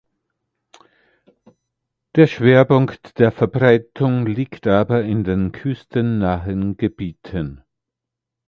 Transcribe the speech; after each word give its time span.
Der 2.15 2.25
Schwerpunkt 2.25 3.19
der 3.19 3.31
Verbreitung 3.31 4.25
liegt 4.25 4.65
aber 4.65 5.03
in 5.03 5.23
den 5.23 5.51
küstennahen 5.51 6.75
Gebieten. 6.75 7.63